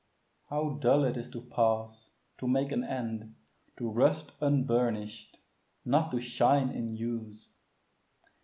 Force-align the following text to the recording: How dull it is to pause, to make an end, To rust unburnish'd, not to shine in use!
How 0.49 0.79
dull 0.81 1.03
it 1.03 1.15
is 1.15 1.29
to 1.29 1.41
pause, 1.41 2.09
to 2.39 2.47
make 2.47 2.71
an 2.71 2.83
end, 2.83 3.35
To 3.77 3.87
rust 3.87 4.31
unburnish'd, 4.41 5.37
not 5.85 6.09
to 6.09 6.19
shine 6.19 6.69
in 6.71 6.95
use! 6.95 7.53